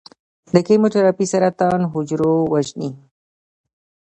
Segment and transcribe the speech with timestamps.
[0.53, 2.89] د کیموتراپي سرطان حجرو وژني.